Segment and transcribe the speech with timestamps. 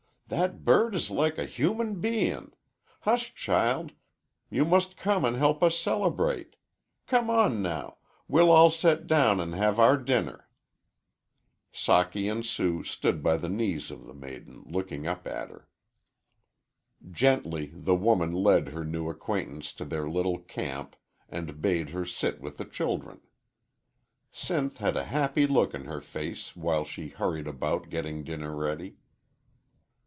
[0.27, 2.53] "That bird is like a human bein'.
[3.01, 3.91] Hush, child,
[4.49, 6.55] you mus' come an' help us celebrate.
[7.05, 7.97] Come on now;
[8.29, 10.47] we'll all set down an' have our dinner."
[11.73, 15.67] Socky and Sue stood by the knees of the maiden looking up at her.
[17.11, 20.95] Gently the woman led her new acquaintance to their little camp,
[21.27, 23.19] and bade her sit with the children.
[24.31, 28.95] Sinth had a happy look in her face while she hurried about getting dinner ready.